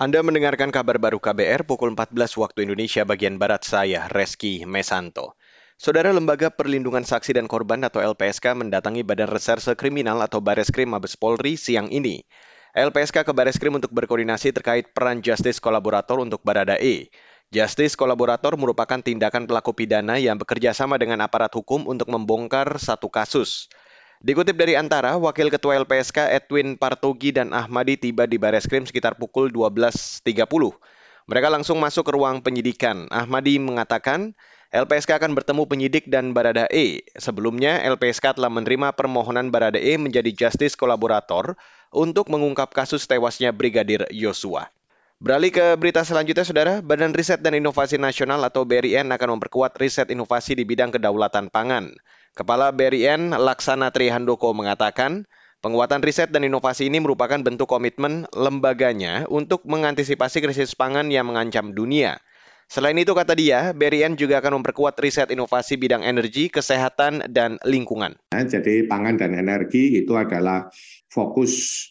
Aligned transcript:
Anda 0.00 0.24
mendengarkan 0.24 0.72
kabar 0.72 0.96
baru 0.96 1.20
KBR 1.20 1.68
pukul 1.68 1.92
14 1.92 2.16
waktu 2.40 2.64
Indonesia 2.64 3.04
bagian 3.04 3.36
Barat 3.36 3.68
saya, 3.68 4.08
Reski 4.08 4.64
Mesanto. 4.64 5.36
Saudara 5.76 6.08
Lembaga 6.08 6.48
Perlindungan 6.48 7.04
Saksi 7.04 7.36
dan 7.36 7.44
Korban 7.44 7.84
atau 7.84 8.00
LPSK 8.00 8.56
mendatangi 8.56 9.04
Badan 9.04 9.28
Reserse 9.28 9.76
Kriminal 9.76 10.24
atau 10.24 10.40
Bareskrim 10.40 10.88
Mabes 10.88 11.20
Polri 11.20 11.60
siang 11.60 11.92
ini. 11.92 12.24
LPSK 12.72 13.28
ke 13.28 13.32
Bareskrim 13.36 13.76
untuk 13.76 13.92
berkoordinasi 13.92 14.56
terkait 14.56 14.88
peran 14.96 15.20
Justice 15.20 15.60
Kolaborator 15.60 16.16
untuk 16.16 16.40
Baradae. 16.48 17.12
Justice 17.52 17.92
Kolaborator 17.92 18.56
merupakan 18.56 19.04
tindakan 19.04 19.44
pelaku 19.44 19.76
pidana 19.76 20.16
yang 20.16 20.40
bekerja 20.40 20.72
sama 20.72 20.96
dengan 20.96 21.20
aparat 21.20 21.52
hukum 21.52 21.84
untuk 21.84 22.08
membongkar 22.08 22.80
satu 22.80 23.12
kasus. 23.12 23.68
Dikutip 24.20 24.52
dari 24.52 24.76
Antara, 24.76 25.16
Wakil 25.16 25.48
Ketua 25.48 25.80
LPSK 25.80 26.28
Edwin 26.28 26.76
Partogi 26.76 27.32
dan 27.32 27.56
Ahmadi 27.56 27.96
tiba 27.96 28.28
di 28.28 28.36
Bareskrim 28.36 28.84
sekitar 28.84 29.16
pukul 29.16 29.48
12.30. 29.48 30.44
Mereka 31.24 31.48
langsung 31.48 31.80
masuk 31.80 32.04
ke 32.04 32.12
ruang 32.12 32.44
penyidikan. 32.44 33.08
Ahmadi 33.08 33.56
mengatakan, 33.56 34.36
LPSK 34.76 35.24
akan 35.24 35.32
bertemu 35.32 35.64
penyidik 35.64 36.04
dan 36.12 36.36
Baradae. 36.36 37.00
Sebelumnya, 37.16 37.80
LPSK 37.80 38.36
telah 38.36 38.52
menerima 38.52 38.92
permohonan 38.92 39.48
Baradae 39.48 39.96
menjadi 39.96 40.28
justice 40.36 40.76
kolaborator 40.76 41.56
untuk 41.88 42.28
mengungkap 42.28 42.76
kasus 42.76 43.08
tewasnya 43.08 43.56
Brigadir 43.56 44.04
Yosua. 44.12 44.68
Beralih 45.16 45.48
ke 45.48 45.80
berita 45.80 46.04
selanjutnya, 46.04 46.44
Saudara. 46.44 46.84
Badan 46.84 47.16
Riset 47.16 47.40
dan 47.40 47.56
Inovasi 47.56 47.96
Nasional 47.96 48.44
atau 48.44 48.68
BRIN 48.68 49.08
akan 49.08 49.40
memperkuat 49.40 49.80
riset 49.80 50.12
inovasi 50.12 50.60
di 50.60 50.68
bidang 50.68 50.92
kedaulatan 50.92 51.48
pangan. 51.48 51.96
Kepala 52.30 52.70
BRIN 52.70 53.34
Laksana 53.34 53.90
Trihandoko 53.90 54.54
mengatakan, 54.54 55.26
penguatan 55.58 55.98
riset 55.98 56.30
dan 56.30 56.46
inovasi 56.46 56.86
ini 56.86 57.02
merupakan 57.02 57.36
bentuk 57.42 57.66
komitmen 57.66 58.24
lembaganya 58.32 59.26
untuk 59.26 59.66
mengantisipasi 59.66 60.38
krisis 60.38 60.78
pangan 60.78 61.10
yang 61.10 61.26
mengancam 61.26 61.74
dunia. 61.74 62.22
Selain 62.70 62.94
itu, 62.94 63.10
kata 63.18 63.34
dia, 63.34 63.74
BRIN 63.74 64.14
juga 64.14 64.38
akan 64.38 64.62
memperkuat 64.62 64.94
riset 65.02 65.34
inovasi 65.34 65.74
bidang 65.74 66.06
energi, 66.06 66.46
kesehatan, 66.46 67.26
dan 67.26 67.58
lingkungan. 67.66 68.14
Jadi 68.30 68.86
pangan 68.86 69.18
dan 69.18 69.34
energi 69.34 69.98
itu 69.98 70.14
adalah 70.14 70.70
fokus 71.10 71.82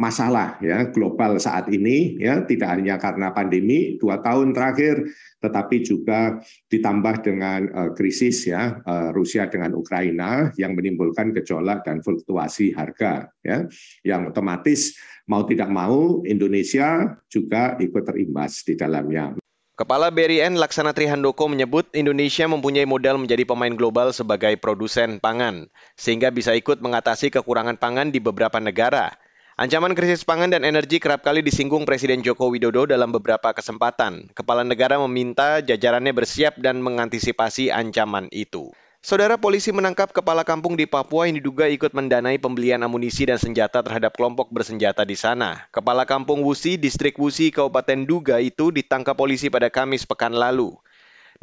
masalah 0.00 0.56
ya 0.64 0.88
global 0.88 1.36
saat 1.36 1.68
ini 1.68 2.16
ya 2.16 2.42
tidak 2.42 2.74
hanya 2.74 2.96
karena 2.96 3.30
pandemi 3.30 4.00
dua 4.00 4.18
tahun 4.24 4.56
terakhir 4.56 5.04
tetapi 5.38 5.84
juga 5.84 6.40
ditambah 6.72 7.22
dengan 7.22 7.60
uh, 7.70 7.90
krisis 7.92 8.48
ya 8.48 8.80
uh, 8.82 9.12
Rusia 9.12 9.46
dengan 9.52 9.76
Ukraina 9.76 10.50
yang 10.56 10.72
menimbulkan 10.72 11.36
gejolak 11.36 11.84
dan 11.84 12.00
fluktuasi 12.00 12.72
harga 12.72 13.30
ya 13.44 13.68
yang 14.02 14.32
otomatis 14.32 14.96
mau 15.28 15.44
tidak 15.46 15.70
mau 15.70 16.24
Indonesia 16.26 17.14
juga 17.30 17.76
ikut 17.78 18.02
terimbas 18.02 18.66
di 18.66 18.74
dalamnya. 18.74 19.38
Kepala 19.72 20.12
BRIN 20.12 20.60
Laksana 20.60 20.92
Trihandoko 20.92 21.48
menyebut 21.48 21.88
Indonesia 21.96 22.44
mempunyai 22.44 22.84
modal 22.84 23.16
menjadi 23.16 23.48
pemain 23.48 23.72
global 23.72 24.12
sebagai 24.12 24.54
produsen 24.60 25.16
pangan, 25.16 25.66
sehingga 25.96 26.28
bisa 26.28 26.52
ikut 26.52 26.84
mengatasi 26.84 27.32
kekurangan 27.32 27.80
pangan 27.80 28.12
di 28.12 28.20
beberapa 28.20 28.60
negara. 28.60 29.16
Ancaman 29.52 29.92
krisis 29.92 30.24
pangan 30.24 30.48
dan 30.48 30.64
energi 30.64 30.96
kerap 30.96 31.20
kali 31.20 31.44
disinggung 31.44 31.84
Presiden 31.84 32.24
Joko 32.24 32.48
Widodo 32.48 32.88
dalam 32.88 33.12
beberapa 33.12 33.52
kesempatan. 33.52 34.32
Kepala 34.32 34.64
negara 34.64 34.96
meminta 35.04 35.60
jajarannya 35.60 36.16
bersiap 36.16 36.56
dan 36.56 36.80
mengantisipasi 36.80 37.68
ancaman 37.68 38.32
itu. 38.32 38.72
Saudara 39.04 39.36
polisi 39.36 39.68
menangkap 39.68 40.08
kepala 40.16 40.40
kampung 40.40 40.72
di 40.72 40.88
Papua 40.88 41.28
yang 41.28 41.36
diduga 41.36 41.68
ikut 41.68 41.92
mendanai 41.92 42.40
pembelian 42.40 42.80
amunisi 42.80 43.28
dan 43.28 43.36
senjata 43.36 43.84
terhadap 43.84 44.16
kelompok 44.16 44.48
bersenjata 44.48 45.04
di 45.04 45.20
sana. 45.20 45.68
Kepala 45.68 46.08
kampung 46.08 46.40
Wusi, 46.40 46.80
distrik 46.80 47.20
Wusi, 47.20 47.52
Kabupaten 47.52 48.08
Duga 48.08 48.40
itu 48.40 48.72
ditangkap 48.72 49.12
polisi 49.12 49.52
pada 49.52 49.68
Kamis 49.68 50.08
pekan 50.08 50.32
lalu. 50.32 50.72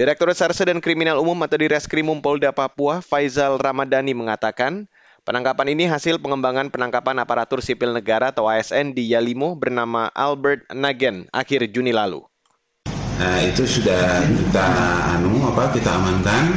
Direktur 0.00 0.32
Reserse 0.32 0.64
dan 0.64 0.80
Kriminal 0.80 1.20
Umum 1.20 1.36
atau 1.44 1.60
Direskrimum 1.60 2.24
Polda 2.24 2.56
Papua, 2.56 3.04
Faizal 3.04 3.60
Ramadhani 3.60 4.16
mengatakan, 4.16 4.88
Penangkapan 5.26 5.74
ini 5.74 5.84
hasil 5.90 6.22
pengembangan 6.22 6.70
penangkapan 6.70 7.22
aparatur 7.22 7.58
sipil 7.64 7.90
negara 7.90 8.30
atau 8.30 8.46
ASN 8.46 8.94
di 8.94 9.10
Yalimo 9.10 9.58
bernama 9.58 10.12
Albert 10.14 10.70
Nagen 10.70 11.26
akhir 11.34 11.70
Juni 11.74 11.90
lalu. 11.90 12.22
Nah, 13.18 13.42
itu 13.42 13.66
sudah 13.66 14.22
kita 14.22 14.68
anu 15.18 15.42
apa 15.50 15.74
kita 15.74 15.90
amankan, 15.90 16.54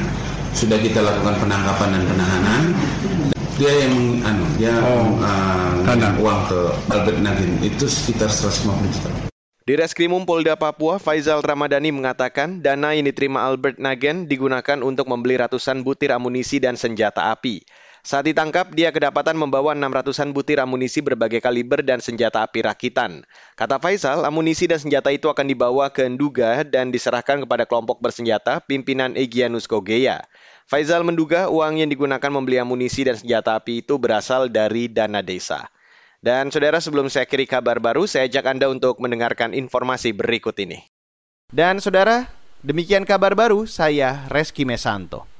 sudah 0.53 0.77
kita 0.77 1.01
lakukan 1.01 1.41
penangkapan 1.41 1.89
dan 1.97 2.03
penahanan. 2.05 2.63
Dia 3.57 3.73
yang 3.81 3.95
anu 4.21 4.45
dia 4.61 4.73
oh, 4.85 5.17
uh, 5.21 6.21
uang 6.21 6.41
ke 6.45 6.59
Albert 6.93 7.19
Nagen 7.21 7.57
itu 7.65 7.89
sekitar 7.89 8.29
150 8.29 8.93
juta. 8.93 9.31
Di 9.61 9.77
Reskrimum 9.77 10.25
Polda 10.25 10.57
Papua, 10.57 10.97
Faizal 10.97 11.45
Ramadhani 11.45 11.93
mengatakan 11.93 12.65
dana 12.65 12.97
yang 12.97 13.05
diterima 13.05 13.45
Albert 13.45 13.77
Nagen 13.77 14.25
digunakan 14.25 14.81
untuk 14.81 15.05
membeli 15.05 15.37
ratusan 15.37 15.85
butir 15.85 16.09
amunisi 16.09 16.57
dan 16.57 16.73
senjata 16.73 17.29
api. 17.29 17.61
Saat 18.01 18.33
ditangkap, 18.33 18.73
dia 18.73 18.89
kedapatan 18.89 19.37
membawa 19.37 19.77
600-an 19.77 20.33
butir 20.33 20.57
amunisi 20.57 21.05
berbagai 21.05 21.37
kaliber 21.37 21.85
dan 21.85 22.01
senjata 22.01 22.41
api 22.41 22.65
rakitan. 22.65 23.21
Kata 23.53 23.77
Faisal, 23.77 24.25
amunisi 24.25 24.65
dan 24.65 24.81
senjata 24.81 25.13
itu 25.13 25.29
akan 25.29 25.45
dibawa 25.45 25.93
ke 25.93 26.09
Nduga 26.09 26.65
dan 26.65 26.89
diserahkan 26.89 27.45
kepada 27.45 27.69
kelompok 27.69 28.01
bersenjata 28.01 28.57
pimpinan 28.65 29.13
Egyanus 29.13 29.69
Kogeya. 29.69 30.25
Faisal 30.65 31.05
menduga 31.05 31.53
uang 31.53 31.85
yang 31.85 31.89
digunakan 31.93 32.31
membeli 32.33 32.57
amunisi 32.57 33.05
dan 33.05 33.21
senjata 33.21 33.53
api 33.53 33.85
itu 33.85 34.01
berasal 34.01 34.49
dari 34.49 34.89
dana 34.89 35.21
desa. 35.21 35.69
Dan 36.21 36.49
saudara 36.49 36.81
sebelum 36.81 37.05
saya 37.09 37.29
kiri 37.29 37.45
kabar 37.45 37.77
baru, 37.77 38.09
saya 38.09 38.25
ajak 38.25 38.45
Anda 38.49 38.69
untuk 38.69 38.97
mendengarkan 38.97 39.53
informasi 39.53 40.13
berikut 40.13 40.57
ini. 40.57 40.85
Dan 41.53 41.77
saudara, 41.77 42.29
demikian 42.65 43.05
kabar 43.05 43.37
baru 43.37 43.69
saya 43.69 44.25
Reski 44.29 44.65
Mesanto. 44.65 45.30